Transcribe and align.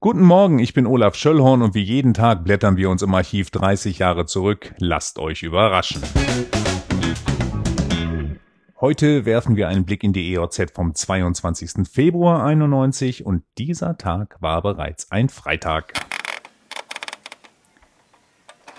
Guten 0.00 0.22
Morgen, 0.22 0.60
ich 0.60 0.74
bin 0.74 0.86
Olaf 0.86 1.16
Schöllhorn 1.16 1.60
und 1.60 1.74
wie 1.74 1.82
jeden 1.82 2.14
Tag 2.14 2.44
blättern 2.44 2.76
wir 2.76 2.88
uns 2.88 3.02
im 3.02 3.12
Archiv 3.12 3.50
30 3.50 3.98
Jahre 3.98 4.26
zurück. 4.26 4.72
Lasst 4.78 5.18
euch 5.18 5.42
überraschen. 5.42 6.00
Heute 8.80 9.24
werfen 9.24 9.56
wir 9.56 9.66
einen 9.66 9.84
Blick 9.84 10.04
in 10.04 10.12
die 10.12 10.32
EOZ 10.34 10.70
vom 10.72 10.94
22. 10.94 11.88
Februar 11.90 12.44
91 12.44 13.26
und 13.26 13.42
dieser 13.58 13.98
Tag 13.98 14.36
war 14.38 14.62
bereits 14.62 15.10
ein 15.10 15.28
Freitag. 15.28 15.92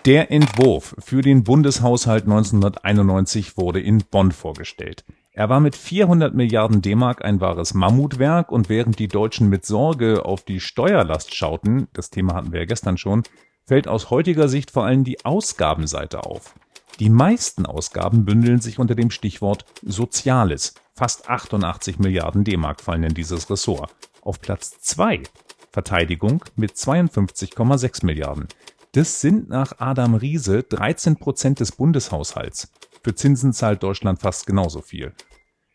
Der 0.06 0.32
Entwurf 0.32 0.96
für 1.00 1.22
den 1.22 1.44
Bundeshaushalt 1.44 2.24
1991 2.24 3.58
wurde 3.58 3.82
in 3.82 4.06
Bonn 4.10 4.32
vorgestellt. 4.32 5.04
Er 5.40 5.48
war 5.48 5.62
mit 5.62 5.78
400 5.78 6.36
Milliarden 6.36 6.82
D-Mark 6.82 7.24
ein 7.24 7.40
wahres 7.40 7.74
Mammutwerk 7.74 8.52
und 8.52 8.68
während 8.68 9.00
die 9.00 9.08
Deutschen 9.08 9.48
mit 9.48 9.66
Sorge 9.66 10.26
auf 10.26 10.44
die 10.44 10.60
Steuerlast 10.60 11.34
schauten, 11.34 11.88
das 11.94 12.10
Thema 12.10 12.34
hatten 12.34 12.52
wir 12.52 12.60
ja 12.60 12.66
gestern 12.66 12.98
schon, 12.98 13.24
fällt 13.66 13.88
aus 13.88 14.10
heutiger 14.10 14.50
Sicht 14.50 14.70
vor 14.70 14.84
allem 14.84 15.06
die 15.06 15.24
Ausgabenseite 15.24 16.26
auf. 16.26 16.56
Die 17.00 17.10
meisten 17.10 17.66
Ausgaben 17.66 18.26
bündeln 18.26 18.60
sich 18.60 18.80
unter 18.80 18.96
dem 18.96 19.12
Stichwort 19.12 19.64
Soziales. 19.82 20.74
Fast 20.94 21.30
88 21.30 22.00
Milliarden 22.00 22.44
D-Mark 22.44 22.82
fallen 22.82 23.04
in 23.04 23.14
dieses 23.14 23.50
Ressort. 23.50 23.96
Auf 24.22 24.42
Platz 24.42 24.82
2 24.82 25.24
Verteidigung 25.72 26.44
mit 26.58 26.74
52,6 26.74 28.06
Milliarden. 28.06 28.50
Das 28.92 29.22
sind 29.22 29.48
nach 29.48 29.80
Adam 29.80 30.16
Riese 30.16 30.64
13 30.64 31.16
Prozent 31.16 31.62
des 31.62 31.72
Bundeshaushalts. 31.72 32.74
Für 33.02 33.16
Zinsen 33.16 33.54
zahlt 33.54 33.84
Deutschland 33.84 34.20
fast 34.20 34.46
genauso 34.46 34.82
viel. 34.82 35.14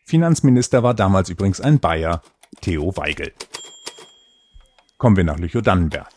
Finanzminister 0.07 0.83
war 0.83 0.93
damals 0.93 1.29
übrigens 1.29 1.59
ein 1.59 1.79
Bayer, 1.79 2.21
Theo 2.61 2.95
Weigel. 2.95 3.33
Kommen 4.99 5.17
wir 5.17 5.23
nach 5.23 5.39
Lüchow-Dannenberg. 5.39 6.09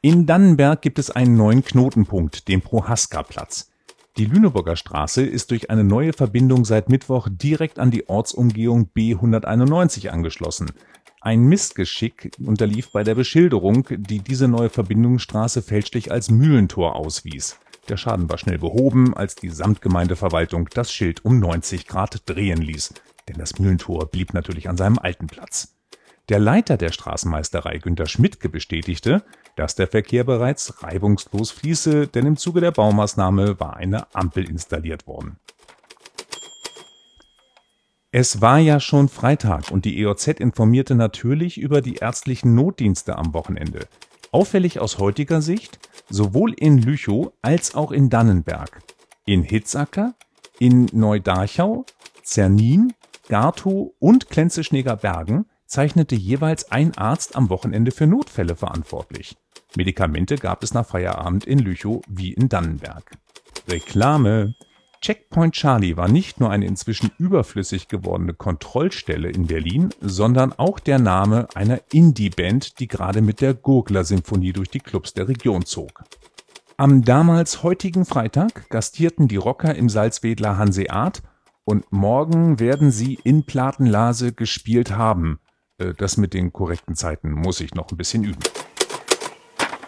In 0.00 0.24
Dannenberg 0.24 0.80
gibt 0.80 0.98
es 0.98 1.10
einen 1.10 1.36
neuen 1.36 1.62
Knotenpunkt, 1.62 2.48
den 2.48 2.62
Prohaska-Platz. 2.62 3.70
Die 4.16 4.24
Lüneburger 4.24 4.76
Straße 4.76 5.26
ist 5.26 5.50
durch 5.50 5.68
eine 5.68 5.84
neue 5.84 6.14
Verbindung 6.14 6.64
seit 6.64 6.88
Mittwoch 6.88 7.28
direkt 7.30 7.78
an 7.78 7.90
die 7.90 8.08
Ortsumgehung 8.08 8.88
B191 8.96 10.08
angeschlossen. 10.08 10.72
Ein 11.20 11.42
Missgeschick 11.42 12.32
unterlief 12.42 12.92
bei 12.92 13.04
der 13.04 13.14
Beschilderung, 13.14 13.86
die 13.90 14.20
diese 14.20 14.48
neue 14.48 14.70
Verbindungsstraße 14.70 15.60
fälschlich 15.60 16.10
als 16.10 16.30
Mühlentor 16.30 16.96
auswies. 16.96 17.58
Der 17.90 17.98
Schaden 17.98 18.30
war 18.30 18.38
schnell 18.38 18.58
behoben, 18.58 19.14
als 19.14 19.34
die 19.34 19.50
Samtgemeindeverwaltung 19.50 20.70
das 20.72 20.90
Schild 20.90 21.26
um 21.26 21.38
90 21.38 21.86
Grad 21.86 22.22
drehen 22.26 22.62
ließ, 22.62 22.94
denn 23.28 23.38
das 23.38 23.58
Mühlentor 23.58 24.06
blieb 24.06 24.34
natürlich 24.34 24.68
an 24.68 24.76
seinem 24.76 24.98
alten 24.98 25.26
Platz. 25.26 25.74
Der 26.28 26.38
Leiter 26.38 26.76
der 26.76 26.92
Straßenmeisterei 26.92 27.78
Günter 27.78 28.06
Schmidtke 28.06 28.48
bestätigte, 28.48 29.24
dass 29.56 29.74
der 29.74 29.88
Verkehr 29.88 30.24
bereits 30.24 30.82
reibungslos 30.82 31.50
fließe, 31.50 32.06
denn 32.06 32.26
im 32.26 32.36
Zuge 32.36 32.60
der 32.60 32.70
Baumaßnahme 32.70 33.58
war 33.60 33.76
eine 33.76 34.14
Ampel 34.14 34.48
installiert 34.48 35.06
worden. 35.06 35.38
Es 38.10 38.40
war 38.40 38.58
ja 38.58 38.80
schon 38.80 39.08
Freitag 39.08 39.70
und 39.70 39.84
die 39.84 40.00
EOZ 40.00 40.28
informierte 40.28 40.94
natürlich 40.94 41.58
über 41.58 41.82
die 41.82 41.96
ärztlichen 41.96 42.54
Notdienste 42.54 43.16
am 43.16 43.34
Wochenende. 43.34 43.86
Auffällig 44.30 44.80
aus 44.80 44.98
heutiger 44.98 45.42
Sicht, 45.42 45.78
sowohl 46.08 46.52
in 46.54 46.78
Lüchow 46.78 47.32
als 47.42 47.74
auch 47.74 47.92
in 47.92 48.10
Dannenberg, 48.10 48.82
in 49.24 49.42
Hitzacker, 49.42 50.14
in 50.58 50.86
Neudarchau, 50.92 51.84
Zernin, 52.22 52.92
Gartow 53.28 53.94
und 53.98 54.30
Klenze-Schneeger-Bergen 54.30 55.46
zeichnete 55.66 56.14
jeweils 56.14 56.72
ein 56.72 56.96
Arzt 56.96 57.36
am 57.36 57.50
Wochenende 57.50 57.90
für 57.90 58.06
Notfälle 58.06 58.56
verantwortlich. 58.56 59.36
Medikamente 59.76 60.36
gab 60.36 60.62
es 60.62 60.72
nach 60.72 60.86
Feierabend 60.86 61.44
in 61.44 61.58
Lüchow 61.58 62.00
wie 62.08 62.32
in 62.32 62.48
Dannenberg. 62.48 63.12
Reklame. 63.68 64.54
Checkpoint 65.02 65.54
Charlie 65.54 65.96
war 65.96 66.08
nicht 66.08 66.40
nur 66.40 66.50
eine 66.50 66.66
inzwischen 66.66 67.12
überflüssig 67.18 67.86
gewordene 67.86 68.34
Kontrollstelle 68.34 69.28
in 69.28 69.46
Berlin, 69.46 69.90
sondern 70.00 70.52
auch 70.54 70.80
der 70.80 70.98
Name 70.98 71.46
einer 71.54 71.80
Indie-Band, 71.92 72.80
die 72.80 72.88
gerade 72.88 73.20
mit 73.20 73.40
der 73.40 73.54
Gurgler-Symphonie 73.54 74.54
durch 74.54 74.70
die 74.70 74.80
Clubs 74.80 75.12
der 75.12 75.28
Region 75.28 75.64
zog. 75.66 76.02
Am 76.78 77.02
damals 77.02 77.62
heutigen 77.62 78.04
Freitag 78.06 78.70
gastierten 78.70 79.28
die 79.28 79.36
Rocker 79.36 79.74
im 79.74 79.88
Salzwedler 79.88 80.56
Hanseat 80.56 81.22
und 81.68 81.92
morgen 81.92 82.60
werden 82.60 82.90
sie 82.90 83.18
in 83.24 83.44
Platenlase 83.44 84.32
gespielt 84.32 84.92
haben. 84.92 85.38
Äh, 85.76 85.92
das 85.92 86.16
mit 86.16 86.32
den 86.32 86.50
korrekten 86.50 86.94
Zeiten 86.94 87.30
muss 87.30 87.60
ich 87.60 87.74
noch 87.74 87.92
ein 87.92 87.98
bisschen 87.98 88.24
üben. 88.24 88.38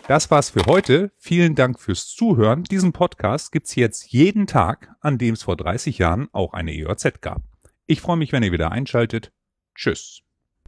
Das 0.06 0.30
war's 0.30 0.50
für 0.50 0.66
heute. 0.66 1.10
Vielen 1.16 1.54
Dank 1.54 1.80
fürs 1.80 2.08
Zuhören. 2.08 2.64
Diesen 2.64 2.92
Podcast 2.92 3.50
gibt's 3.50 3.76
jetzt 3.76 4.12
jeden 4.12 4.46
Tag, 4.46 4.94
an 5.00 5.16
dem 5.16 5.32
es 5.32 5.44
vor 5.44 5.56
30 5.56 5.96
Jahren 5.96 6.28
auch 6.32 6.52
eine 6.52 6.74
EOZ 6.74 7.22
gab. 7.22 7.40
Ich 7.86 8.02
freue 8.02 8.18
mich, 8.18 8.32
wenn 8.32 8.42
ihr 8.42 8.52
wieder 8.52 8.70
einschaltet. 8.70 9.32
Tschüss. 9.74 10.20